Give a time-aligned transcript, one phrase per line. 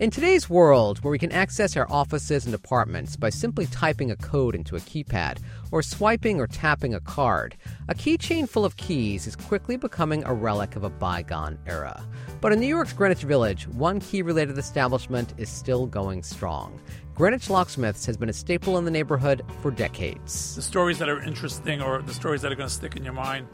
[0.00, 4.16] In today's world, where we can access our offices and departments by simply typing a
[4.16, 5.38] code into a keypad
[5.70, 7.56] or swiping or tapping a card,
[7.88, 12.04] a keychain full of keys is quickly becoming a relic of a bygone era.
[12.40, 16.80] But in New York's Greenwich Village, one key related establishment is still going strong.
[17.14, 20.56] Greenwich Locksmiths has been a staple in the neighborhood for decades.
[20.56, 23.14] The stories that are interesting or the stories that are going to stick in your
[23.14, 23.46] mind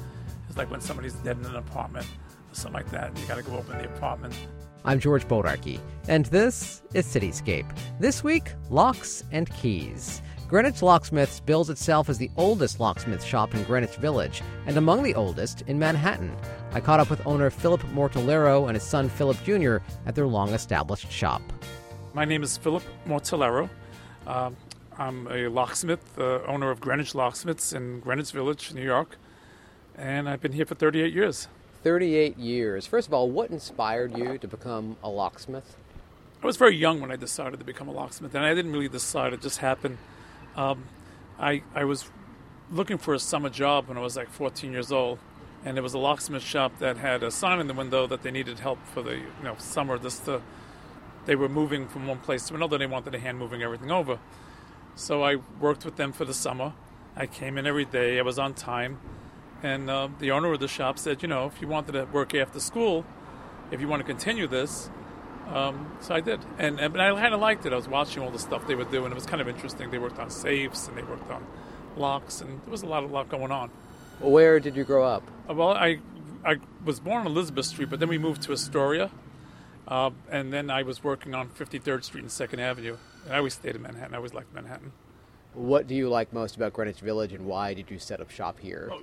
[0.49, 2.07] is like when somebody's dead in an apartment
[2.51, 3.15] or something like that.
[3.19, 4.35] You got to go open the apartment.
[4.83, 5.79] I'm George Bodarky,
[6.09, 7.71] and this is Cityscape.
[7.99, 10.23] This week, locks and keys.
[10.49, 15.15] Greenwich Locksmiths bills itself as the oldest locksmith shop in Greenwich Village, and among the
[15.15, 16.35] oldest in Manhattan.
[16.73, 19.77] I caught up with owner Philip Mortillaro and his son Philip Jr.
[20.07, 21.43] at their long established shop.
[22.15, 23.69] My name is Philip Mortillaro.
[24.27, 24.51] Uh,
[24.97, 29.19] I'm a locksmith, uh, owner of Greenwich Locksmiths in Greenwich Village, New York,
[29.95, 31.49] and I've been here for 38 years.
[31.83, 32.87] 38 years.
[32.87, 35.77] First of all, what inspired you to become a locksmith?
[36.43, 38.89] I was very young when I decided to become a locksmith, and I didn't really
[38.89, 39.99] decide, it just happened.
[40.57, 40.85] Um,
[41.39, 42.11] I, I was
[42.71, 45.19] looking for a summer job when I was like 14 years old,
[45.65, 48.31] and there was a locksmith shop that had a sign in the window that they
[48.31, 49.99] needed help for the you know summer.
[49.99, 50.41] Just to,
[51.27, 52.79] they were moving from one place to another.
[52.79, 54.19] They wanted a hand moving everything over,
[54.95, 56.73] so I worked with them for the summer.
[57.17, 58.19] I came in every day.
[58.19, 58.99] I was on time
[59.63, 62.35] and uh, the owner of the shop said, you know, if you wanted to work
[62.35, 63.05] after school,
[63.71, 64.91] if you want to continue this,
[65.49, 66.41] um, so I did.
[66.59, 67.73] And, and I kind of liked it.
[67.73, 69.91] I was watching all the stuff they would do, and it was kind of interesting.
[69.91, 71.45] They worked on safes and they worked on
[71.97, 73.71] locks, and there was a lot of lot going on.
[74.21, 75.23] Where did you grow up?
[75.49, 75.99] Uh, well, I
[76.45, 79.11] I was born on Elizabeth Street, but then we moved to Astoria,
[79.89, 82.97] uh, and then I was working on 53rd Street and Second Avenue.
[83.25, 84.15] And I always stayed in Manhattan.
[84.15, 84.93] I always liked Manhattan.
[85.53, 88.61] What do you like most about Greenwich Village, and why did you set up shop
[88.61, 88.89] here?
[88.93, 89.03] Oh,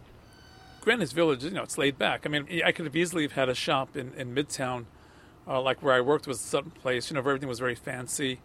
[0.87, 2.25] Greenwich Village, you know, it's laid back.
[2.25, 4.85] I mean, I could have easily have had a shop in, in Midtown,
[5.45, 8.39] uh, like where I worked was some place, you know, where everything was very fancy.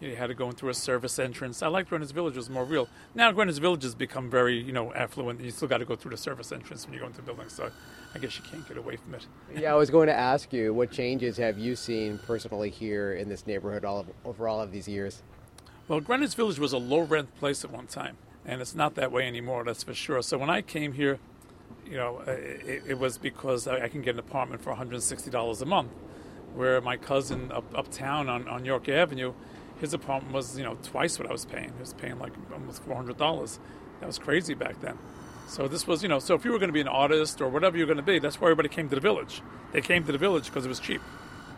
[0.00, 1.60] You had to go in through a service entrance.
[1.60, 2.88] I liked Greenwich Village; it was more real.
[3.16, 5.40] Now Greenwich Village has become very, you know, affluent.
[5.40, 7.52] You still got to go through the service entrance when you go into buildings.
[7.52, 7.68] So,
[8.14, 9.26] I guess you can't get away from it.
[9.56, 13.28] yeah, I was going to ask you, what changes have you seen personally here in
[13.28, 15.24] this neighborhood all of, over all of these years?
[15.88, 19.10] Well, Greenwich Village was a low rent place at one time, and it's not that
[19.10, 19.64] way anymore.
[19.64, 20.22] That's for sure.
[20.22, 21.18] So when I came here,
[21.86, 25.64] you know, uh, it, it, was because I can get an apartment for $160 a
[25.64, 25.90] month,
[26.54, 29.32] where my cousin up uptown on, on York Avenue,
[29.80, 31.72] his apartment was you know twice what I was paying.
[31.72, 33.58] He was paying like almost $400.
[34.00, 34.98] That was crazy back then.
[35.48, 37.48] So this was you know, so if you were going to be an artist or
[37.48, 39.40] whatever you're going to be, that's why everybody came to the village.
[39.72, 41.00] They came to the village because it was cheap.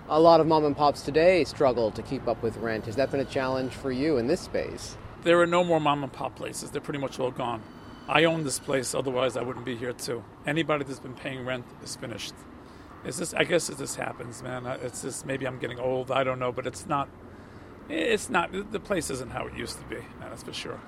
[0.09, 2.87] A lot of mom and pops today struggle to keep up with rent.
[2.87, 4.97] Has that been a challenge for you in this space?
[5.23, 6.71] There are no more mom and pop places.
[6.71, 7.63] They're pretty much all gone.
[8.11, 10.25] I own this place, otherwise I wouldn't be here too.
[10.45, 12.35] Anybody that's been paying rent is finished.
[13.05, 14.67] It's just, I guess, it just happens, man.
[14.83, 16.11] It's just maybe I'm getting old.
[16.11, 17.09] I don't know, but it's not.
[17.89, 18.51] It's not.
[18.73, 19.97] The place isn't how it used to be.
[20.19, 20.81] Man, that's for sure.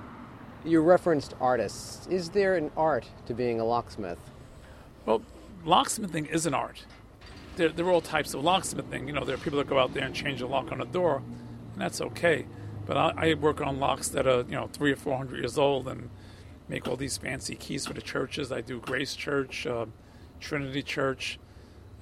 [0.65, 2.07] You referenced artists.
[2.07, 4.19] Is there an art to being a locksmith?
[5.05, 5.21] Well,
[5.65, 6.85] locksmithing is an art.
[7.55, 9.07] There, there are all types of locksmithing.
[9.07, 10.85] You know, there are people that go out there and change a lock on a
[10.85, 11.23] door,
[11.71, 12.45] and that's okay.
[12.85, 15.57] But I, I work on locks that are, you know, three or four hundred years
[15.57, 16.09] old and
[16.73, 18.51] make all these fancy keys for the churches.
[18.51, 19.85] I do Grace Church, uh,
[20.39, 21.37] Trinity Church.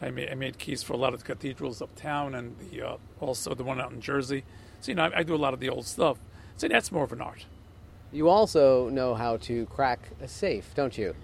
[0.01, 2.97] I made, I made, keys for a lot of the cathedrals uptown and the, uh,
[3.19, 4.45] also the one out in Jersey.
[4.79, 6.19] So, you know, I, I, do a lot of the old stuff.
[6.55, 7.45] So that's more of an art.
[8.13, 11.15] You also know how to crack a safe, don't you?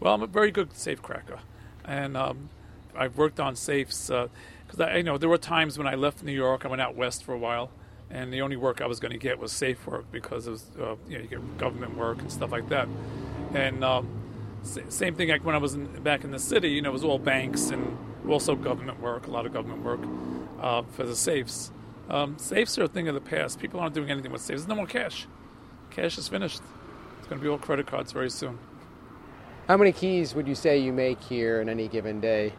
[0.00, 1.40] Well, I'm a very good safe cracker.
[1.84, 2.48] And um,
[2.96, 6.22] I've worked on safes because uh, I you know there were times when I left
[6.22, 7.70] New York, I went out west for a while
[8.12, 10.70] and the only work I was going to get was safe work because it was,
[10.78, 12.86] uh, you know you get government work and stuff like that.
[13.54, 14.08] And um,
[14.62, 17.04] same thing like when I was in, back in the city, you know, it was
[17.04, 20.00] all banks and also government work, a lot of government work
[20.60, 21.72] uh, for the safes.
[22.08, 23.58] Um, safes are a thing of the past.
[23.58, 24.62] People aren't doing anything with safes.
[24.62, 25.26] There's no more cash.
[25.90, 26.60] Cash is finished.
[27.18, 28.58] It's going to be all credit cards very soon.
[29.68, 32.52] How many keys would you say you make here in any given day?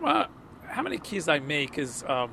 [0.00, 0.28] Well,
[0.66, 2.30] how many keys I make is um,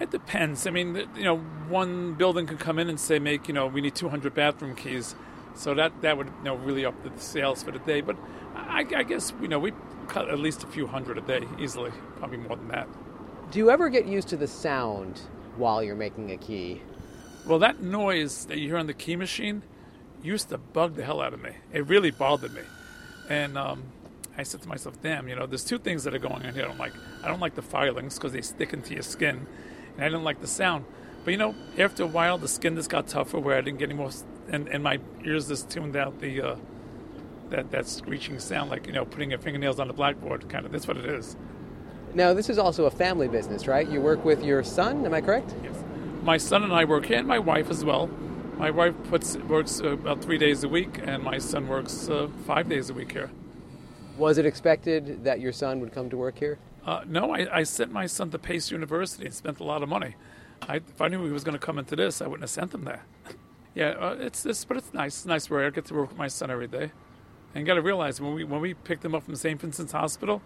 [0.00, 0.66] it depends.
[0.66, 1.38] I mean, you know,
[1.68, 5.14] one building could come in and say, make, you know, we need 200 bathroom keys.
[5.54, 8.02] So that, that would, you know, really up the sales for the day.
[8.02, 8.16] But
[8.54, 9.72] I, I guess, you know, we
[10.08, 12.88] cut at least a few hundred a day easily, probably more than that.
[13.50, 15.20] Do you ever get used to the sound
[15.56, 16.82] while you're making a key?
[17.46, 19.62] Well, that noise that you hear on the key machine
[20.22, 21.52] used to bug the hell out of me.
[21.72, 22.62] It really bothered me.
[23.30, 23.84] And um,
[24.36, 26.64] I said to myself, damn, you know, there's two things that are going on here.
[26.64, 26.92] I don't like,
[27.22, 29.46] I don't like the filings because they stick into your skin
[29.96, 30.84] and I didn't like the sound.
[31.24, 33.90] But you know, after a while, the skin just got tougher, where I didn't get
[33.90, 34.10] any more,
[34.48, 36.56] and, and my ears just tuned out the uh,
[37.50, 40.48] that that screeching sound, like you know, putting your fingernails on the blackboard.
[40.48, 41.36] Kind of, that's what it is.
[42.14, 43.86] Now, this is also a family business, right?
[43.86, 45.54] You work with your son, am I correct?
[45.62, 45.76] Yes.
[46.22, 48.08] My son and I work here, and my wife as well.
[48.56, 52.28] My wife puts, works uh, about three days a week, and my son works uh,
[52.46, 53.30] five days a week here.
[54.16, 56.58] Was it expected that your son would come to work here?
[56.86, 59.88] Uh, no, I, I, sent my son to Pace University and spent a lot of
[59.88, 60.14] money.
[60.62, 62.72] I, if I knew he was going to come into this, I wouldn't have sent
[62.72, 63.04] him there.
[63.74, 65.16] yeah, uh, it's, it's but it's nice.
[65.16, 66.92] It's nice where I get to work with my son every day.
[67.54, 69.60] And you got to realize when we when we picked him up from St.
[69.60, 70.42] Vincent's Hospital,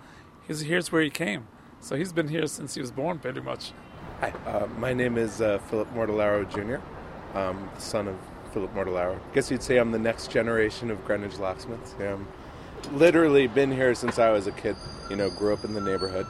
[0.49, 1.47] he's here's where he came.
[1.81, 3.73] So he's been here since he was born, pretty much.
[4.21, 8.17] Hi, uh, my name is uh, Philip Mortillaro Jr., um, the son of
[8.53, 9.17] Philip Mortillaro.
[9.17, 11.95] I guess you'd say I'm the next generation of Greenwich locksmiths.
[11.99, 12.29] Yeah, I'm
[12.93, 14.77] literally been here since I was a kid.
[15.09, 16.27] You know, grew up in the neighborhood,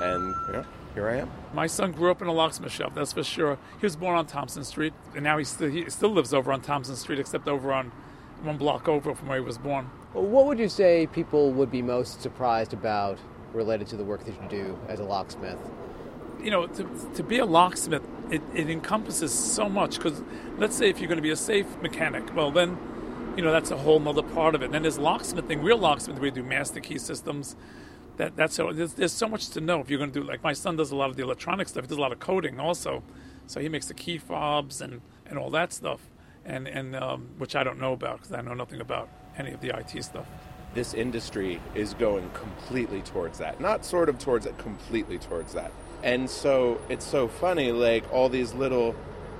[0.00, 0.64] and you know,
[0.94, 1.30] here I am.
[1.54, 3.58] My son grew up in a locksmith shop, that's for sure.
[3.80, 6.60] He was born on Thompson Street, and now he still, he still lives over on
[6.60, 7.92] Thompson Street, except over on
[8.42, 9.86] one block over from where he was born.
[10.12, 13.18] What would you say people would be most surprised about
[13.52, 15.58] related to the work that you do as a locksmith?
[16.42, 20.22] You know, to, to be a locksmith, it, it encompasses so much because
[20.58, 22.76] let's say if you're going to be a safe mechanic, well, then,
[23.36, 24.66] you know, that's a whole other part of it.
[24.66, 27.56] And then there's locksmithing, real locksmithing, we do master key systems.
[28.16, 30.42] That, that's so, there's, there's so much to know if you're going to do, like
[30.42, 32.60] my son does a lot of the electronic stuff, he does a lot of coding
[32.60, 33.02] also.
[33.46, 36.00] So he makes the key fobs and, and all that stuff,
[36.44, 39.60] and, and um, which I don't know about because I know nothing about any of
[39.60, 40.26] the IT stuff.
[40.74, 43.60] This industry is going completely towards that.
[43.60, 45.72] Not sort of towards it, completely towards that.
[46.02, 48.94] And so it's so funny, like all these little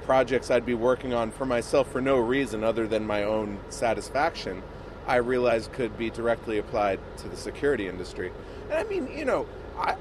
[0.05, 4.63] projects I'd be working on for myself for no reason other than my own satisfaction,
[5.07, 8.33] I realized could be directly applied to the security industry.
[8.71, 9.47] And I mean, you know,
[9.77, 9.97] I,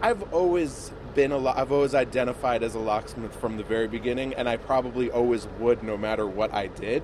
[0.00, 4.34] I've always been a lo- I've always identified as a locksmith from the very beginning,
[4.34, 7.02] and I probably always would, no matter what I did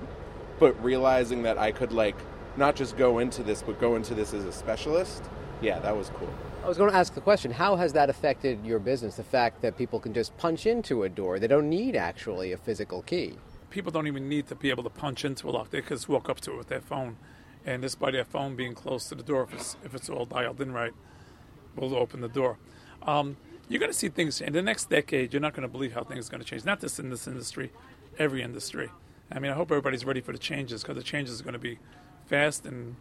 [0.59, 2.15] but realizing that I could like
[2.55, 5.23] not just go into this, but go into this as a specialist,
[5.61, 6.33] yeah, that was cool.
[6.67, 9.15] I was going to ask the question how has that affected your business?
[9.15, 12.57] The fact that people can just punch into a door, they don't need actually a
[12.57, 13.37] physical key.
[13.69, 16.09] People don't even need to be able to punch into a lock, they can just
[16.09, 17.15] walk up to it with their phone.
[17.65, 20.25] And just by their phone being close to the door, if it's, if it's all
[20.25, 20.91] dialed in right,
[21.77, 22.57] will open the door.
[23.01, 23.37] Um,
[23.69, 25.31] you're going to see things in the next decade.
[25.31, 26.65] You're not going to believe how things are going to change.
[26.65, 27.71] Not just in this industry,
[28.19, 28.89] every industry.
[29.31, 31.59] I mean, I hope everybody's ready for the changes because the changes are going to
[31.59, 31.79] be
[32.25, 32.97] fast and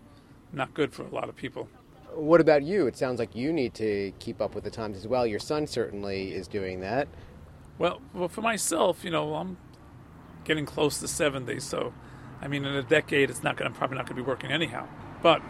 [0.53, 1.69] not good for a lot of people.
[2.17, 2.87] What about you?
[2.87, 5.27] It sounds like you need to keep up with the times as well.
[5.27, 7.09] Your son certainly is doing that.
[7.77, 9.59] Well, well, for myself, you know, I'm
[10.45, 11.93] getting close to 70, so
[12.41, 14.51] I mean, in a decade, it's not going to probably not going to be working
[14.51, 14.89] anyhow.
[15.23, 15.43] But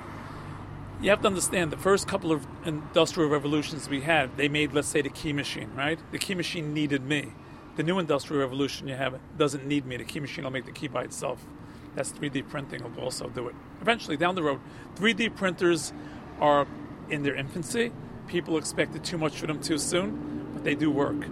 [1.00, 4.88] you have to understand the first couple of industrial revolutions we had, they made, let's
[4.88, 6.00] say, the key machine, right?
[6.10, 7.32] The key machine needed me.
[7.76, 9.98] The new industrial revolution you have doesn't need me.
[9.98, 11.46] The key machine will make the key by itself.
[11.94, 13.54] That's 3D printing will also do it.
[13.80, 14.60] Eventually, down the road,
[14.96, 15.92] 3D printers
[16.40, 16.66] are
[17.10, 17.92] in their infancy.
[18.26, 21.24] People expected too much for them too soon, but they do work,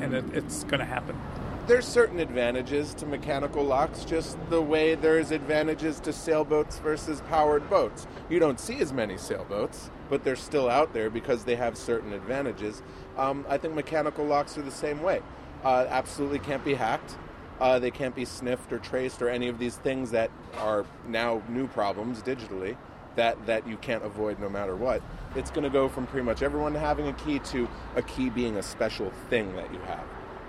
[0.00, 1.18] and it, it's going to happen.
[1.66, 7.68] There's certain advantages to mechanical locks, just the way there's advantages to sailboats versus powered
[7.68, 8.06] boats.
[8.30, 12.12] You don't see as many sailboats, but they're still out there because they have certain
[12.12, 12.82] advantages.
[13.16, 15.22] Um, I think mechanical locks are the same way
[15.64, 17.16] uh, absolutely can't be hacked.
[17.60, 21.42] Uh, they can't be sniffed or traced or any of these things that are now
[21.48, 22.76] new problems digitally
[23.16, 25.02] that, that you can't avoid no matter what.
[25.34, 28.56] It's going to go from pretty much everyone having a key to a key being
[28.56, 30.04] a special thing that you have.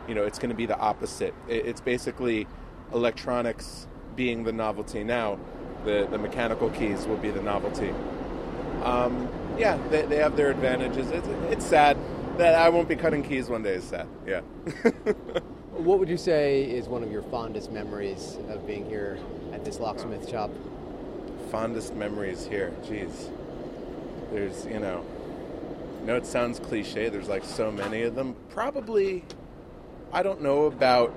[0.08, 1.34] You know, it's going to be the opposite.
[1.48, 2.48] It's basically
[2.94, 5.39] electronics being the novelty now.
[5.84, 7.94] The, the mechanical keys will be the novelty.
[8.84, 9.27] Um,
[9.58, 11.10] yeah, they, they have their advantages.
[11.12, 11.98] It's, it's sad
[12.38, 14.08] that I won't be cutting keys one day is sad.
[14.25, 14.41] Yeah.
[15.72, 19.18] what would you say is one of your fondest memories of being here
[19.53, 20.51] at this locksmith shop?
[21.51, 22.74] Fondest memories here.
[22.84, 23.30] Jeez.
[24.32, 25.06] There's, you know,
[26.01, 27.10] I know it sounds cliche.
[27.10, 28.36] There's like so many of them.
[28.50, 29.24] Probably,
[30.12, 31.13] I don't know about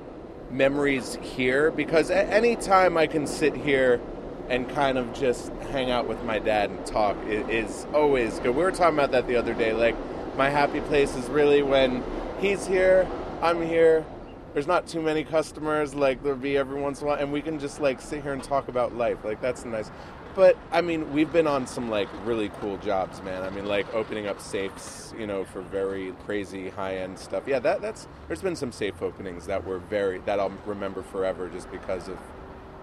[0.50, 4.00] memories here because at any time I can sit here
[4.48, 8.56] and kind of just hang out with my dad and talk is always good.
[8.56, 9.72] We were talking about that the other day.
[9.72, 9.94] Like,
[10.36, 12.02] my happy place is really when
[12.40, 13.06] he's here,
[13.42, 14.04] I'm here.
[14.52, 17.40] There's not too many customers, like there'll be every once in a while, and we
[17.40, 19.18] can just like sit here and talk about life.
[19.24, 19.90] Like that's nice.
[20.34, 23.42] But I mean, we've been on some like really cool jobs, man.
[23.42, 27.44] I mean, like opening up safes, you know, for very crazy high end stuff.
[27.46, 31.48] Yeah, that that's there's been some safe openings that were very that I'll remember forever
[31.48, 32.18] just because of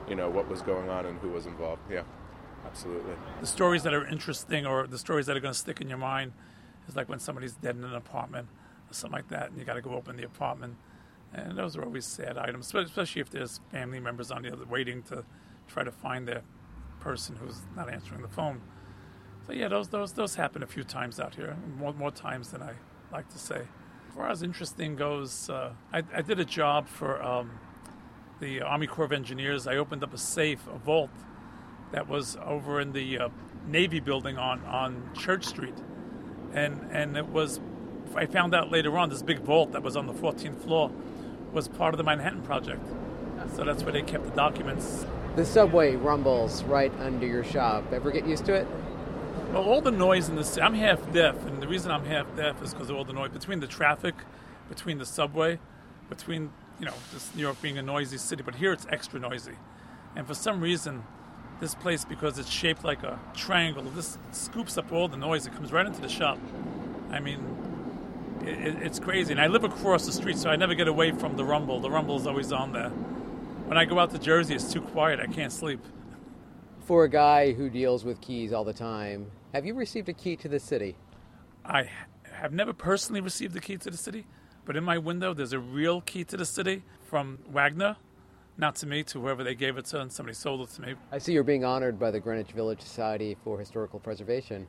[0.10, 1.82] you know what was going on and who was involved.
[1.89, 2.04] Yeah,
[2.66, 3.13] absolutely.
[3.39, 5.98] The stories that are interesting or the stories that are going to stick in your
[5.98, 6.34] mind
[6.89, 8.50] is like when somebody's dead in an apartment
[8.89, 10.75] or something like that, and you got to go open the apartment.
[11.34, 15.04] And those are always sad items, especially if there's family members on the other waiting
[15.04, 15.25] to
[15.68, 16.42] try to find their
[17.00, 18.62] person who's not answering the phone.
[19.46, 22.62] So yeah, those those those happen a few times out here, more more times than
[22.62, 22.74] I
[23.12, 23.62] like to say.
[24.08, 27.51] As far as interesting goes, uh, I, I, did a job for um,
[28.39, 29.68] the Army Corps of Engineers.
[29.68, 31.12] I opened up a safe, a vault,
[31.92, 33.30] that was over in the uh,
[33.68, 35.75] Navy building on, on Church Street.
[36.54, 37.60] And, and it was,
[38.16, 40.92] I found out later on, this big vault that was on the 14th floor
[41.51, 42.86] was part of the Manhattan Project.
[43.56, 45.06] So that's where they kept the documents.
[45.38, 47.94] The subway rumbles right under your shop.
[47.94, 48.67] Ever get used to it?
[49.53, 52.60] Well, all the noise in city, I'm half deaf, and the reason I'm half deaf
[52.63, 54.15] is because of all the noise between the traffic,
[54.67, 55.60] between the subway,
[56.10, 59.53] between, you know, just New York being a noisy city, but here it's extra noisy.
[60.15, 61.03] And for some reason,
[61.60, 65.46] this place, because it's shaped like a triangle, this scoops up all the noise.
[65.46, 66.39] It comes right into the shop.
[67.12, 69.34] I mean, it, it's crazy.
[69.34, 71.79] And I live across the street, so I never get away from the rumble.
[71.79, 72.91] The rumble is always on there.
[73.67, 75.19] When I go out to Jersey, it's too quiet.
[75.19, 75.81] I can't sleep.
[76.86, 80.38] For a guy who deals with keys all the time, have you received a key
[80.38, 80.95] to the city?
[81.65, 81.89] I
[82.31, 84.25] have never personally received a key to the city,
[84.63, 87.97] but in my window there's a real key to the city from Wagner.
[88.55, 90.95] Not to me, to whoever they gave it to, and somebody sold it to me.
[91.12, 94.65] I see you're being honored by the Greenwich Village Society for Historical Preservation.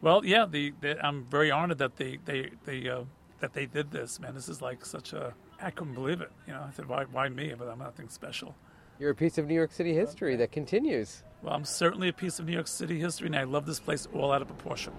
[0.00, 3.02] Well, yeah, the, the, I'm very honored that they they, they uh,
[3.40, 4.20] that they did this.
[4.20, 6.30] Man, this is like such a I couldn't believe it.
[6.46, 7.54] You know, I said, why why me?
[7.56, 8.54] But I'm nothing special.
[8.98, 11.22] You're a piece of New York City history that continues.
[11.42, 14.08] Well, I'm certainly a piece of New York City history, and I love this place
[14.12, 14.92] all out of proportion.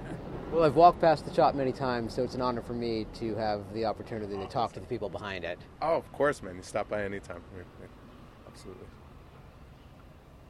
[0.52, 3.34] well, I've walked past the shop many times, so it's an honor for me to
[3.34, 5.58] have the opportunity to talk to the people behind it.
[5.82, 6.56] Oh, of course, man.
[6.56, 7.42] You stop by anytime.
[8.46, 8.86] Absolutely.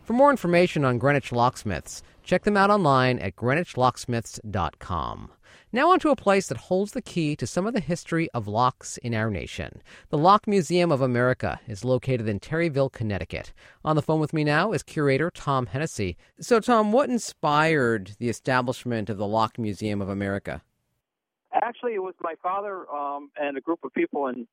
[0.04, 5.30] For more information on Greenwich Locksmiths, check them out online at greenwichlocksmiths.com.
[5.74, 8.46] Now, on to a place that holds the key to some of the history of
[8.46, 9.80] locks in our nation.
[10.10, 13.54] The Lock Museum of America is located in Terryville, Connecticut.
[13.82, 16.18] On the phone with me now is curator Tom Hennessy.
[16.38, 20.60] So, Tom, what inspired the establishment of the Lock Museum of America?
[21.54, 24.46] Actually, it was my father um, and a group of people in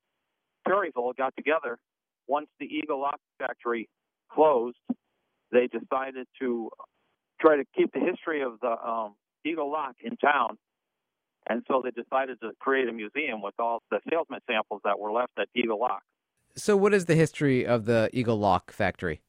[0.65, 1.79] Terryville got together.
[2.27, 3.89] Once the Eagle Lock Factory
[4.31, 4.77] closed,
[5.51, 6.69] they decided to
[7.41, 10.57] try to keep the history of the um, Eagle Lock in town
[11.49, 15.11] and so they decided to create a museum with all the salesman samples that were
[15.11, 16.03] left at Eagle Lock.
[16.55, 19.21] So, what is the history of the Eagle Lock factory?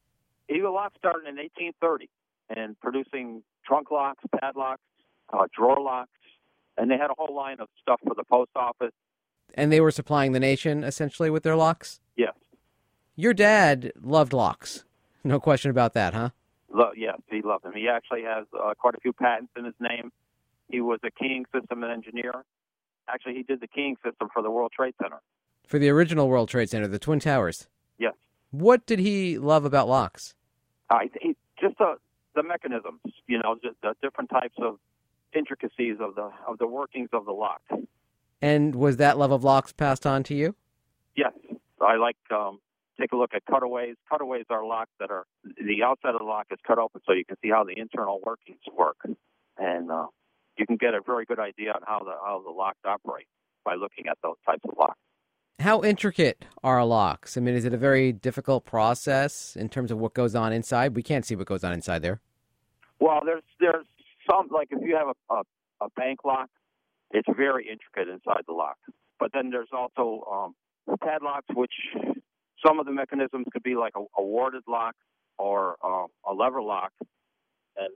[0.49, 2.09] Eagle Lock started in 1830
[2.51, 4.83] and producing trunk locks, padlocks,
[5.33, 6.11] uh, drawer locks,
[6.77, 8.93] and they had a whole line of stuff for the post office.
[9.55, 12.01] And they were supplying the nation essentially with their locks?
[12.17, 12.35] Yes.
[13.17, 14.85] Your dad loved locks.
[15.25, 16.31] No question about that, huh?
[16.73, 17.73] Lo- yes, he loved them.
[17.75, 20.11] He actually has uh, quite a few patents in his name.
[20.71, 22.45] He was a keying system engineer.
[23.09, 25.21] Actually, he did the keying system for the World Trade Center.
[25.67, 27.69] For the original World Trade Center, the Twin Towers?
[27.99, 28.15] Yes.
[28.51, 30.35] What did he love about locks?
[30.91, 31.97] I he, just the
[32.35, 34.79] the mechanisms, you know, just the different types of
[35.35, 37.63] intricacies of the of the workings of the lock.
[38.43, 40.55] And was that love of locks passed on to you?
[41.17, 41.33] Yes,
[41.81, 42.61] I like um,
[42.99, 43.97] take a look at cutaways.
[44.11, 47.25] Cutaways are locks that are the outside of the lock is cut open so you
[47.25, 48.99] can see how the internal workings work,
[49.59, 50.07] and uh,
[50.61, 53.27] you can get a very good idea on how the how the locks operate
[53.65, 54.99] by looking at those types of locks.
[55.59, 57.37] How intricate are locks?
[57.37, 60.95] I mean, is it a very difficult process in terms of what goes on inside?
[60.95, 62.21] We can't see what goes on inside there.
[63.01, 63.87] Well, there's there's
[64.31, 65.43] some like if you have a a,
[65.87, 66.51] a bank lock,
[67.11, 68.77] it's very intricate inside the lock.
[69.19, 71.73] But then there's also um, padlocks, which
[72.65, 74.95] some of the mechanisms could be like a, a warded lock
[75.39, 76.93] or uh, a lever lock,
[77.77, 77.89] and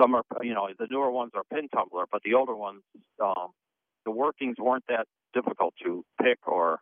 [0.00, 2.82] some are, you know, the newer ones are pin tumbler, but the older ones,
[3.22, 3.48] um,
[4.04, 6.80] the workings weren't that difficult to pick or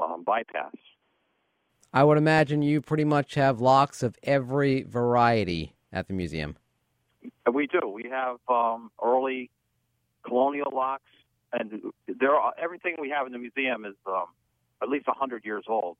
[0.00, 0.74] um, bypass.
[1.92, 6.56] I would imagine you pretty much have locks of every variety at the museum.
[7.50, 7.88] We do.
[7.88, 9.50] We have um, early
[10.26, 11.10] colonial locks,
[11.52, 14.26] and there are, everything we have in the museum is um,
[14.82, 15.96] at least 100 years old.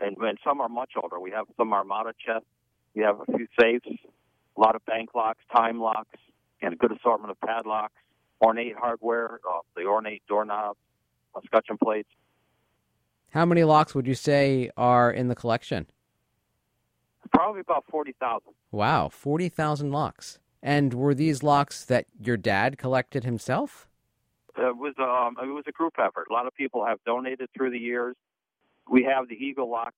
[0.00, 1.20] And, and some are much older.
[1.20, 2.48] We have some Armada chests.
[2.96, 3.96] We have a few safes
[4.56, 6.18] a lot of bank locks, time locks,
[6.62, 7.94] and a good assortment of padlocks,
[8.40, 10.78] ornate hardware, uh, the ornate doorknobs,
[11.34, 12.08] uh, scutcheon plates.
[13.30, 15.86] How many locks would you say are in the collection?
[17.32, 18.42] Probably about 40,000.
[18.70, 20.38] Wow, 40,000 locks.
[20.62, 23.88] And were these locks that your dad collected himself?
[24.56, 26.28] It was um, it was a group effort.
[26.30, 28.14] A lot of people have donated through the years.
[28.88, 29.94] We have the Eagle Lock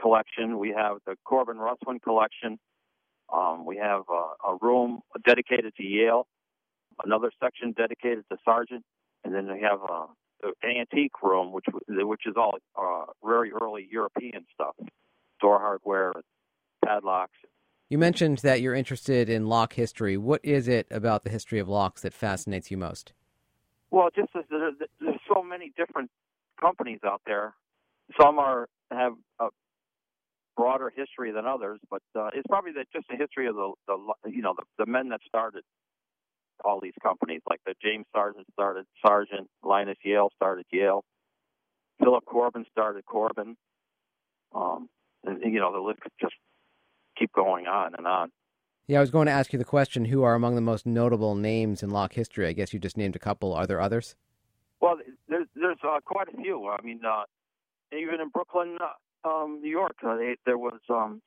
[0.00, 0.58] collection.
[0.58, 2.58] We have the Corbin Russwin collection.
[3.32, 6.26] Um, we have a, a room dedicated to Yale,
[7.04, 8.84] another section dedicated to Sargent,
[9.24, 10.06] and then we have a,
[10.62, 14.74] an antique room, which which is all uh, very early European stuff,
[15.40, 16.12] door hardware,
[16.84, 17.38] padlocks.
[17.88, 20.16] You mentioned that you're interested in lock history.
[20.16, 23.12] What is it about the history of locks that fascinates you most?
[23.90, 24.74] Well, just as there's
[25.32, 26.10] so many different
[26.60, 27.54] companies out there.
[28.20, 29.48] Some are have a
[30.56, 34.30] broader history than others, but uh, it's probably the, just the history of the, the
[34.30, 35.62] you know the, the men that started
[36.64, 41.04] all these companies, like the James Sargent started Sargent, Linus Yale started Yale,
[42.02, 43.56] Philip Corbin started Corbin,
[44.54, 44.88] um,
[45.24, 46.34] and you know the list could just
[47.18, 48.30] keep going on and on.
[48.86, 51.34] Yeah, I was going to ask you the question: Who are among the most notable
[51.34, 52.46] names in lock history?
[52.46, 53.52] I guess you just named a couple.
[53.52, 54.14] Are there others?
[54.80, 56.68] Well, there's there's uh, quite a few.
[56.68, 57.22] I mean, uh,
[57.96, 58.88] even in Brooklyn, uh,
[59.24, 61.20] um, New York, uh, they, there was um,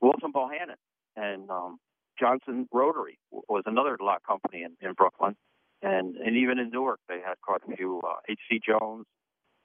[0.00, 0.76] Wilson Bohannan
[1.16, 1.78] and um,
[2.18, 5.36] Johnson Rotary was another lock company in, in Brooklyn,
[5.82, 8.00] and and even in Newark, they had quite a few.
[8.28, 8.60] H.C.
[8.68, 9.06] Uh, Jones,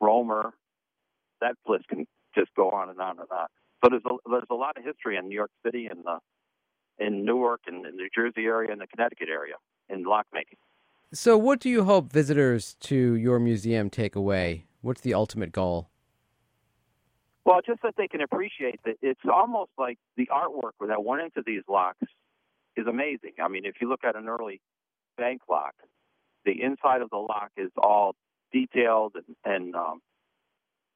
[0.02, 0.54] Romer,
[1.42, 3.48] that list can just go on and on and on.
[3.84, 6.20] So there's a there's a lot of history in New York City and uh,
[7.00, 9.56] in Newark and the New Jersey area and the Connecticut area
[9.90, 10.58] in lockmaking.
[11.14, 14.66] So, what do you hope visitors to your museum take away?
[14.82, 15.90] What's the ultimate goal?
[17.48, 21.42] Well, just that they can appreciate that it's almost like the artwork that went into
[21.46, 22.06] these locks
[22.76, 23.36] is amazing.
[23.42, 24.60] I mean, if you look at an early
[25.18, 25.74] bank lock,
[26.44, 28.16] the inside of the lock is all
[28.52, 30.02] detailed and, and um,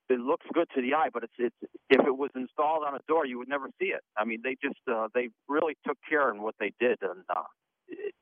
[0.10, 1.55] it looks good to the eye, but it's it's
[1.89, 4.01] if it was installed on a door, you would never see it.
[4.17, 7.43] I mean, they just uh, they really took care in what they did, and uh,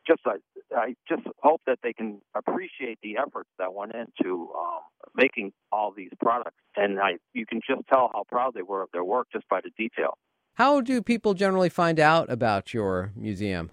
[0.08, 0.38] just I,
[0.76, 4.82] I just hope that they can appreciate the efforts that went into um,
[5.16, 8.90] making all these products, and I you can just tell how proud they were of
[8.92, 10.18] their work just by the detail.
[10.56, 13.72] How do people generally find out about your museum?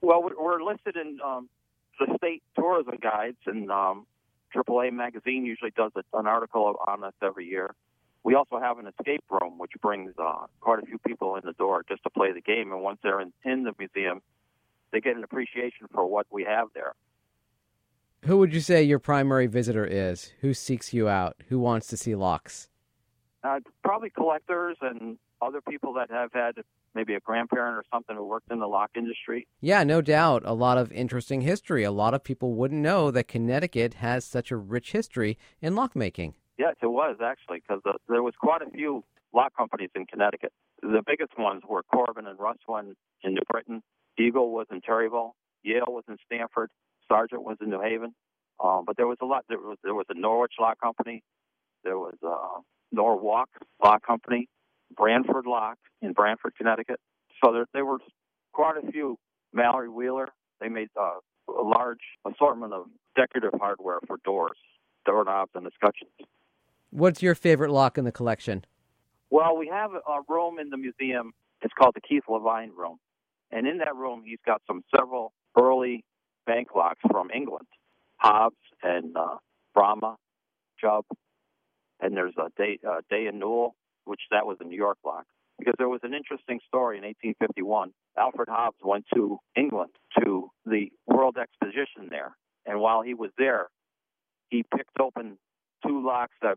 [0.00, 1.48] Well, we're listed in um,
[1.98, 4.06] the state tourism guides, and um,
[4.54, 7.74] AAA magazine usually does an article on us every year.
[8.24, 11.52] We also have an escape room, which brings uh, quite a few people in the
[11.54, 12.72] door just to play the game.
[12.72, 14.22] And once they're in, in the museum,
[14.92, 16.94] they get an appreciation for what we have there.
[18.26, 20.32] Who would you say your primary visitor is?
[20.40, 21.42] Who seeks you out?
[21.48, 22.68] Who wants to see locks?
[23.42, 26.54] Uh, probably collectors and other people that have had
[26.94, 29.48] maybe a grandparent or something who worked in the lock industry.
[29.60, 30.42] Yeah, no doubt.
[30.44, 31.82] A lot of interesting history.
[31.82, 36.34] A lot of people wouldn't know that Connecticut has such a rich history in lockmaking.
[36.58, 39.02] Yes, it was actually, because uh, there was quite a few
[39.34, 40.52] lock companies in Connecticut.
[40.82, 42.92] The biggest ones were Corbin and Russwin
[43.24, 43.82] in New Britain.
[44.18, 45.32] Eagle was in Terryville.
[45.62, 46.70] Yale was in Stamford.
[47.08, 48.14] Sargent was in New Haven.
[48.62, 49.44] Um, but there was a lot.
[49.48, 51.22] There was there was a Norwich Lock Company.
[51.84, 52.60] There was uh,
[52.92, 53.48] Norwalk
[53.82, 54.48] Lock Company.
[54.96, 57.00] Branford Lock in Branford, Connecticut.
[57.42, 57.98] So there, there were
[58.52, 59.18] quite a few.
[59.54, 60.28] Mallory Wheeler,
[60.60, 64.56] they made uh, a large assortment of decorative hardware for doors,
[65.04, 66.12] doorknobs, and escutcheons.
[66.90, 68.64] What's your favorite lock in the collection?
[69.30, 71.32] Well, we have a room in the museum.
[71.62, 72.98] It's called the Keith Levine Room.
[73.52, 76.04] And in that room, he's got some several early
[76.46, 77.66] bank locks from England
[78.16, 79.36] Hobbs and uh,
[79.76, 80.16] Bramah,
[80.80, 81.04] Chubb,
[82.00, 85.24] and there's a Day, uh, Day and Newell which that was a New York lock.
[85.58, 87.92] Because there was an interesting story in 1851.
[88.18, 92.36] Alfred Hobbs went to England to the World Exposition there,
[92.66, 93.68] and while he was there,
[94.48, 95.38] he picked open
[95.86, 96.56] two locks that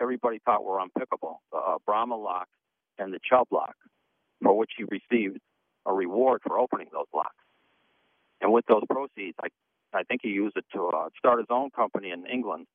[0.00, 2.46] everybody thought were unpickable: the uh, Bramah lock
[2.98, 3.74] and the Chubb lock,
[4.42, 5.38] for which he received
[5.86, 7.34] a reward for opening those locks.
[8.40, 9.48] And with those proceeds, I,
[9.92, 12.66] I think he used it to uh, start his own company in England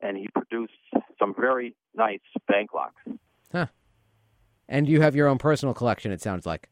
[0.00, 0.72] and he produced
[1.18, 3.02] some very nice bank locks.
[3.50, 3.66] Huh.
[4.68, 6.12] And you have your own personal collection.
[6.12, 6.68] It sounds like.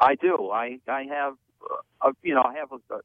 [0.00, 0.50] I do.
[0.50, 1.34] I I have,
[2.00, 3.00] uh, you know, I have a, a,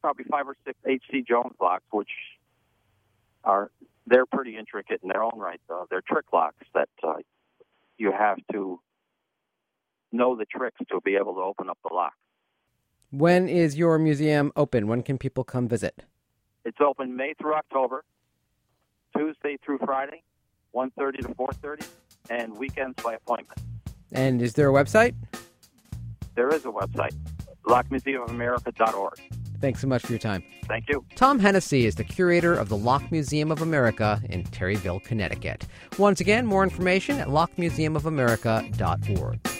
[0.00, 1.24] probably five or six H.C.
[1.28, 2.10] Jones locks, which
[3.42, 3.70] are
[4.06, 5.60] they're pretty intricate in their own right.
[5.68, 5.86] Though.
[5.90, 7.14] They're trick locks that uh,
[7.98, 8.80] you have to
[10.16, 12.12] know the tricks to be able to open up the lock.
[13.10, 14.88] When is your museum open?
[14.88, 16.04] When can people come visit?
[16.64, 18.02] It's open May through October.
[19.16, 20.22] Tuesday through Friday,
[20.74, 21.86] 1.30 to 4.30,
[22.30, 23.58] and weekends by appointment.
[24.12, 25.14] And is there a website?
[26.34, 27.14] There is a website,
[27.66, 29.20] lockmuseumofamerica.org.
[29.60, 30.42] Thanks so much for your time.
[30.66, 31.02] Thank you.
[31.14, 35.64] Tom Hennessy is the curator of the Lock Museum of America in Terryville, Connecticut.
[35.98, 39.55] Once again, more information at lockmuseumofamerica.org.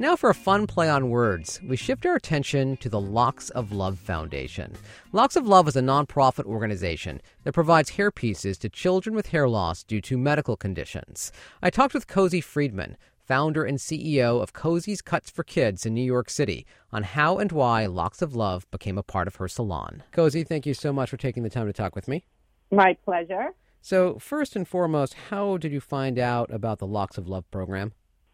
[0.00, 3.70] Now, for a fun play on words, we shift our attention to the Locks of
[3.70, 4.72] Love Foundation.
[5.12, 9.46] Locks of Love is a nonprofit organization that provides hair pieces to children with hair
[9.46, 11.32] loss due to medical conditions.
[11.60, 16.00] I talked with Cozy Friedman, founder and CEO of Cozy's Cuts for Kids in New
[16.00, 20.02] York City, on how and why Locks of Love became a part of her salon.
[20.12, 22.24] Cozy, thank you so much for taking the time to talk with me.
[22.70, 23.50] My pleasure.
[23.82, 27.92] So, first and foremost, how did you find out about the Locks of Love program?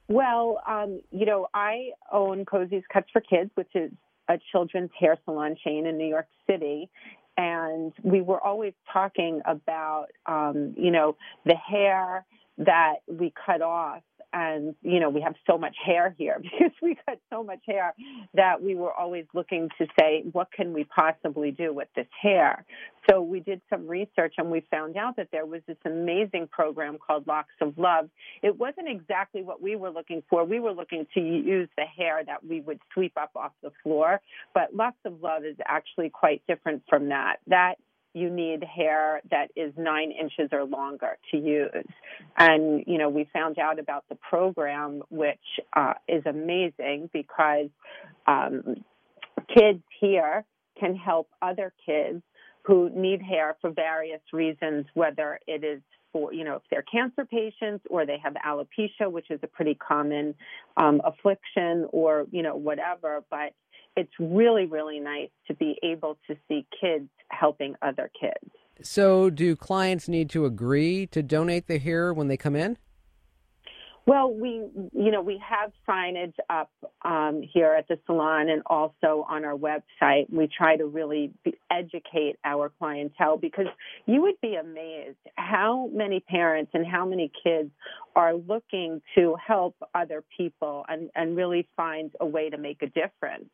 [0.08, 3.90] Well, um, you know, I own Cozy's Cuts for Kids, which is
[4.28, 6.88] a children's hair salon chain in New York City.
[7.36, 12.24] And we were always talking about um, you know the hair
[12.58, 14.02] that we cut off
[14.36, 17.94] and you know we have so much hair here because we cut so much hair
[18.34, 22.64] that we were always looking to say what can we possibly do with this hair?
[23.10, 26.98] So we did some research and we found out that there was this amazing program
[26.98, 28.10] called locks of love.
[28.42, 30.44] It wasn't exactly what we were looking for.
[30.44, 34.20] We were looking to use the hair that we would sweep up off the floor
[34.54, 37.36] but locks of love is actually quite different from that.
[37.46, 37.76] That
[38.16, 41.88] you need hair that is nine inches or longer to use.
[42.38, 47.68] And, you know, we found out about the program, which uh, is amazing because
[48.26, 48.76] um,
[49.54, 50.44] kids here
[50.80, 52.22] can help other kids
[52.62, 57.24] who need hair for various reasons, whether it is for, you know, if they're cancer
[57.24, 60.34] patients or they have alopecia, which is a pretty common
[60.76, 63.22] um, affliction, or, you know, whatever.
[63.30, 63.52] But
[63.96, 68.52] it's really, really nice to be able to see kids helping other kids.
[68.82, 72.76] So, do clients need to agree to donate the hair when they come in?
[74.06, 76.70] Well, we, you know, we have signage up
[77.04, 80.30] um, here at the salon and also on our website.
[80.30, 81.32] We try to really
[81.72, 83.66] educate our clientele because
[84.06, 87.70] you would be amazed how many parents and how many kids
[88.14, 92.86] are looking to help other people and, and really find a way to make a
[92.86, 93.50] difference.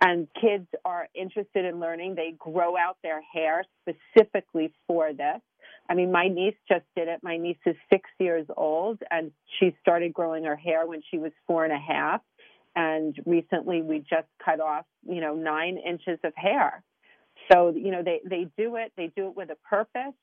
[0.00, 2.14] And kids are interested in learning.
[2.14, 5.42] They grow out their hair specifically for this.
[5.90, 7.18] I mean, my niece just did it.
[7.22, 11.32] My niece is six years old, and she started growing her hair when she was
[11.48, 12.20] four and a half.
[12.76, 16.84] And recently, we just cut off, you know, nine inches of hair.
[17.50, 18.92] So, you know, they they do it.
[18.96, 20.14] They do it with a purpose,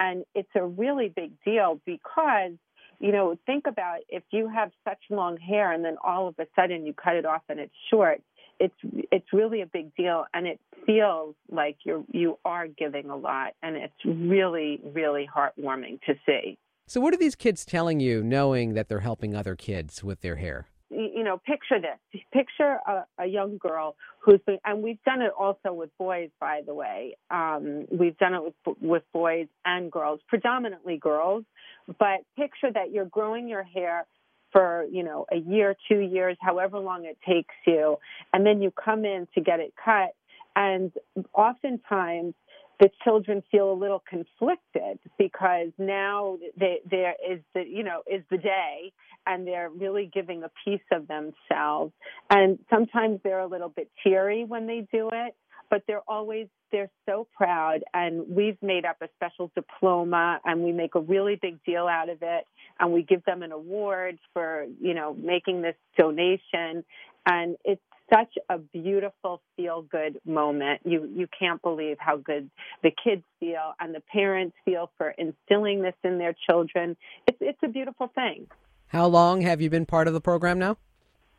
[0.00, 2.58] and it's a really big deal because
[2.98, 6.46] you know, think about if you have such long hair and then all of a
[6.54, 8.22] sudden you cut it off and it's short
[8.58, 8.74] it's
[9.10, 13.54] it's really a big deal and it feels like you're you are giving a lot
[13.62, 16.58] and it's really really heartwarming to see.
[16.86, 20.36] So what are these kids telling you knowing that they're helping other kids with their
[20.36, 20.66] hair?
[20.90, 22.22] You know picture this.
[22.32, 26.60] Picture a, a young girl who's been and we've done it also with boys by
[26.66, 27.16] the way.
[27.30, 31.44] Um, we've done it with with boys and girls predominantly girls.
[31.86, 34.06] But picture that you're growing your hair
[34.52, 37.96] for, you know, a year, two years, however long it takes you.
[38.32, 40.14] And then you come in to get it cut.
[40.54, 40.92] And
[41.32, 42.34] oftentimes
[42.80, 48.22] the children feel a little conflicted because now they, there is the, you know, is
[48.30, 48.92] the day
[49.26, 51.92] and they're really giving a piece of themselves.
[52.28, 55.34] And sometimes they're a little bit teary when they do it
[55.72, 60.70] but they're always they're so proud and we've made up a special diploma and we
[60.70, 62.44] make a really big deal out of it
[62.82, 66.84] and we give them an award for you know making this donation.
[67.24, 67.80] And it's
[68.12, 70.80] such a beautiful feel good moment.
[70.84, 72.50] You you can't believe how good
[72.82, 76.96] the kids feel and the parents feel for instilling this in their children.
[77.28, 78.48] It's it's a beautiful thing.
[78.88, 80.76] How long have you been part of the program now?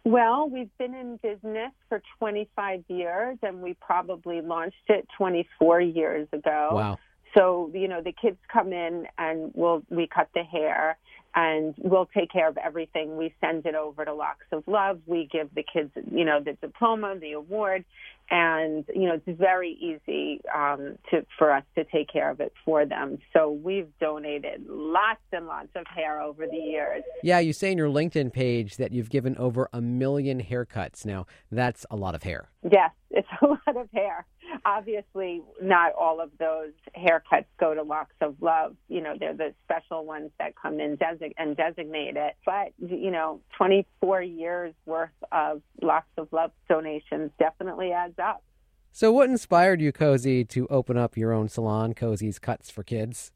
[0.06, 6.28] Well, we've been in business for 25 years and we probably launched it 24 years
[6.34, 6.70] ago.
[6.74, 6.98] Wow.
[7.38, 10.98] So, you know, the kids come in and we'll, we cut the hair
[11.36, 13.18] and we'll take care of everything.
[13.18, 15.00] We send it over to Locks of Love.
[15.06, 17.86] We give the kids, you know, the diploma, the award,
[18.30, 22.54] and you know it's very easy um, to for us to take care of it
[22.64, 23.20] for them.
[23.34, 27.04] So we've donated lots and lots of hair over the years.
[27.22, 31.06] Yeah, you say in your LinkedIn page that you've given over a million haircuts.
[31.06, 32.50] Now that's a lot of hair.
[32.64, 34.26] Yes, it's a lot of hair.
[34.66, 38.76] Obviously, not all of those haircuts go to Locks of Love.
[38.88, 42.36] You know, they're the special ones that come in desi- and designate it.
[42.46, 48.44] But you know, 24 years worth of Locks of Love donations definitely adds adds up.
[48.92, 53.32] So, what inspired you, Cozy, to open up your own salon, Cozy's Cuts for Kids?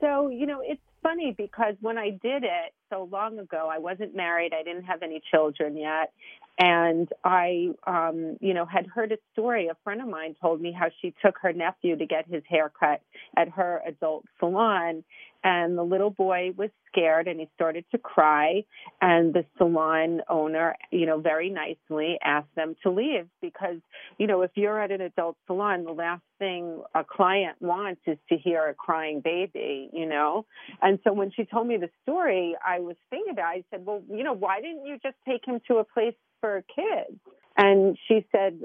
[0.00, 4.16] So, you know, it's funny because when I did it so long ago, I wasn't
[4.16, 6.12] married, I didn't have any children yet,
[6.58, 9.68] and I, um, you know, had heard a story.
[9.68, 12.72] A friend of mine told me how she took her nephew to get his hair
[12.80, 13.00] cut
[13.36, 15.04] at her adult salon,
[15.44, 18.64] and the little boy was scared and he started to cry.
[19.00, 23.76] And the salon owner you know very nicely asked them to leave because
[24.18, 28.18] you know if you're at an adult salon the last thing a client wants is
[28.28, 30.46] to hear a crying baby you know?
[30.82, 33.64] And so when she told me the story i was thinking about it.
[33.70, 36.62] i said well you know why didn't you just take him to a place for
[36.74, 37.18] kids
[37.58, 38.60] and she said,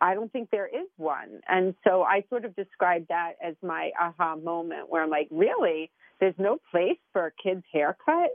[0.00, 1.40] I don't think there is one.
[1.48, 5.90] And so I sort of described that as my aha moment where I'm like, really?
[6.20, 8.30] There's no place for a kid's haircut?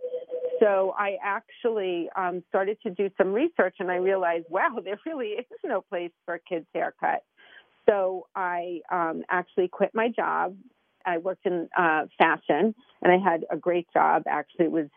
[0.60, 5.28] So I actually um, started to do some research and I realized, wow, there really
[5.30, 7.24] is no place for a kid's haircut.
[7.90, 10.58] So I um, actually quit my job.
[11.06, 14.24] I worked in uh, fashion and I had a great job.
[14.28, 14.88] Actually, it was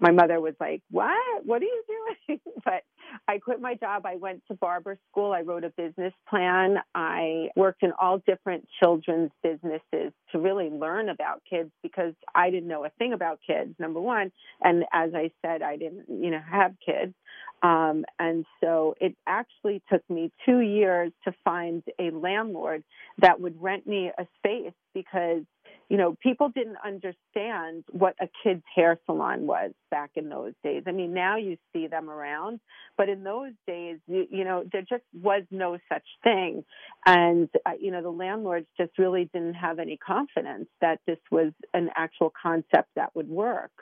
[0.00, 1.46] my mother was like, "What?
[1.46, 1.84] What are you
[2.26, 2.82] doing?" but
[3.28, 4.06] I quit my job.
[4.06, 5.32] I went to barber school.
[5.32, 6.78] I wrote a business plan.
[6.94, 12.68] I worked in all different children's businesses to really learn about kids because I didn't
[12.68, 13.74] know a thing about kids.
[13.78, 17.14] Number one, and as I said, I didn't, you know, have kids.
[17.62, 22.82] Um, and so it actually took me two years to find a landlord
[23.18, 25.42] that would rent me a space because
[25.88, 30.84] you know, people didn't understand what a kid's hair salon was back in those days.
[30.86, 32.60] I mean, now you see them around,
[32.96, 36.64] but in those days, you, you know, there just was no such thing.
[37.04, 41.52] And, uh, you know, the landlords just really didn't have any confidence that this was
[41.74, 43.72] an actual concept that would work.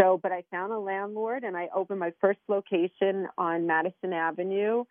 [0.00, 4.84] So, but I found a landlord and I opened my first location on Madison Avenue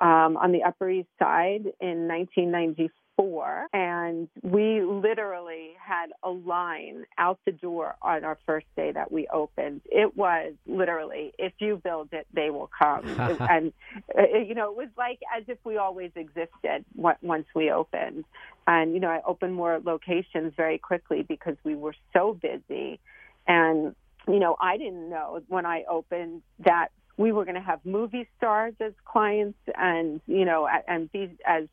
[0.00, 7.04] um, on the Upper East Side in 1994 four, and we literally had a line
[7.18, 9.80] out the door on our first day that we opened.
[9.86, 13.08] It was literally, if you build it, they will come.
[13.40, 13.72] and,
[14.16, 18.24] uh, you know, it was like as if we always existed once we opened.
[18.68, 23.00] And, you know, I opened more locations very quickly because we were so busy.
[23.48, 23.96] And,
[24.28, 28.28] you know, I didn't know when I opened that we were going to have movie
[28.36, 31.64] stars as clients and you know and these as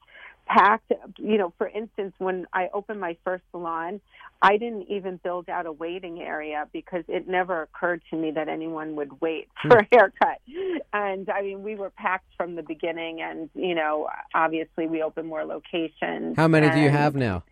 [0.45, 0.91] packed.
[1.17, 4.01] You know, for instance, when I opened my first salon,
[4.41, 8.47] I didn't even build out a waiting area because it never occurred to me that
[8.47, 10.41] anyone would wait for a haircut.
[10.93, 15.27] And I mean, we were packed from the beginning, and you know, obviously, we opened
[15.27, 16.35] more locations.
[16.37, 17.43] How many and, do you have now?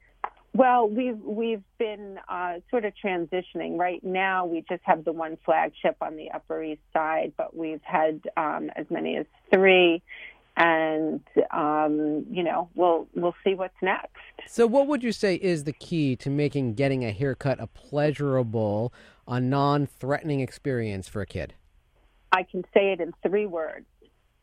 [0.55, 3.79] Well, we've we've been uh, sort of transitioning.
[3.79, 7.81] Right now, we just have the one flagship on the Upper East Side, but we've
[7.81, 10.03] had um, as many as three
[10.57, 14.15] and um, you know we'll we'll see what's next.
[14.47, 18.93] So, what would you say is the key to making getting a haircut a pleasurable,
[19.27, 21.53] a non-threatening experience for a kid?
[22.31, 23.85] I can say it in three words: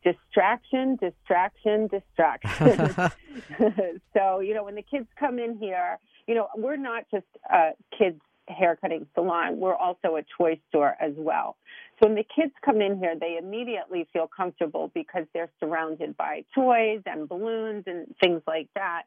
[0.02, 3.10] distraction, distraction, distraction.
[4.14, 7.70] so, you know, when the kids come in here, you know, we're not just uh,
[7.96, 11.56] kids haircutting salon, we're also a toy store as well.
[12.00, 16.44] So when the kids come in here, they immediately feel comfortable because they're surrounded by
[16.54, 19.02] toys and balloons and things like that.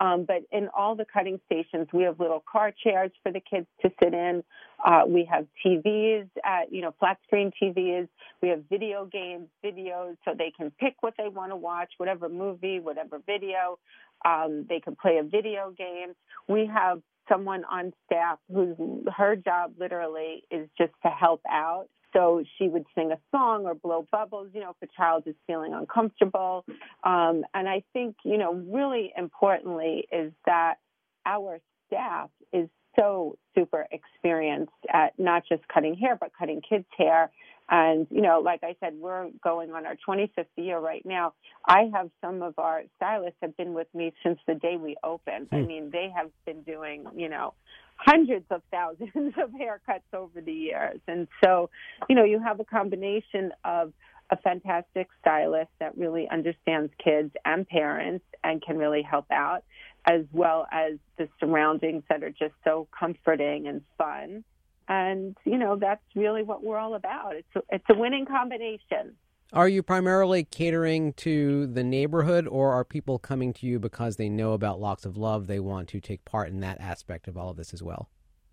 [0.00, 3.66] Um, but in all the cutting stations, we have little car chairs for the kids
[3.82, 4.44] to sit in.
[4.84, 8.08] Uh, we have TVs, at, you know, flat screen TVs.
[8.40, 12.28] We have video games, videos, so they can pick what they want to watch, whatever
[12.28, 13.78] movie, whatever video.
[14.24, 16.14] Um, they can play a video game.
[16.48, 18.76] We have someone on staff whose
[19.16, 21.88] her job literally is just to help out.
[22.18, 25.36] So she would sing a song or blow bubbles, you know, if a child is
[25.46, 26.64] feeling uncomfortable.
[27.04, 30.76] Um, and I think, you know, really importantly is that
[31.24, 37.30] our staff is so super experienced at not just cutting hair, but cutting kids' hair.
[37.70, 41.34] And, you know, like I said, we're going on our 25th year right now.
[41.66, 45.48] I have some of our stylists have been with me since the day we opened.
[45.52, 45.66] I hmm.
[45.66, 47.54] mean, they have been doing, you know,
[47.96, 51.00] hundreds of thousands of haircuts over the years.
[51.06, 51.68] And so,
[52.08, 53.92] you know, you have a combination of
[54.30, 59.64] a fantastic stylist that really understands kids and parents and can really help out,
[60.06, 64.44] as well as the surroundings that are just so comforting and fun.
[64.88, 67.36] And, you know, that's really what we're all about.
[67.36, 69.16] It's a, it's a winning combination.
[69.52, 74.28] Are you primarily catering to the neighborhood, or are people coming to you because they
[74.28, 75.46] know about Locks of Love?
[75.46, 78.10] They want to take part in that aspect of all of this as well?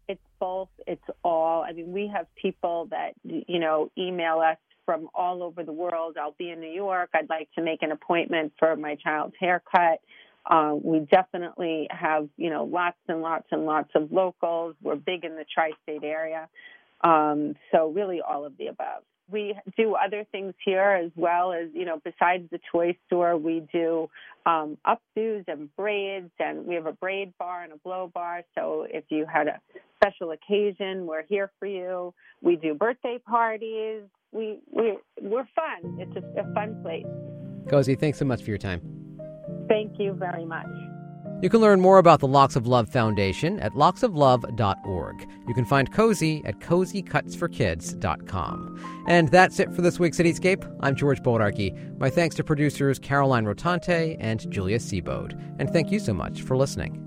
[0.08, 0.70] It's both.
[0.88, 1.64] It's all.
[1.64, 6.16] I mean, we have people that, you know, email us from all over the world.
[6.22, 7.10] I'll be in New York.
[7.14, 10.00] I'd like to make an appointment for my child's haircut.
[10.48, 14.76] Uh, we definitely have, you know, lots and lots and lots of locals.
[14.82, 16.48] We're big in the tri-state area.
[17.02, 19.04] Um, so really all of the above.
[19.30, 23.68] We do other things here as well as, you know, besides the toy store, we
[23.74, 24.08] do
[24.46, 28.44] um, updos and braids, and we have a braid bar and a blow bar.
[28.54, 29.60] So if you had a
[29.96, 32.14] special occasion, we're here for you.
[32.44, 34.04] We do birthday parties.
[34.32, 35.98] We we we're fun.
[36.00, 37.06] It's just a fun place.
[37.68, 38.95] Cozy, thanks so much for your time.
[39.68, 40.68] Thank you very much.
[41.42, 45.28] You can learn more about the Locks of Love Foundation at locksoflove.org.
[45.48, 49.04] You can find Cozy at cozycutsforkids.com.
[49.08, 50.66] And that's it for this week's Cityscape.
[50.80, 52.00] I'm George Bodarky.
[52.00, 55.38] My thanks to producers Caroline Rotante and Julia Seabode.
[55.60, 57.05] And thank you so much for listening.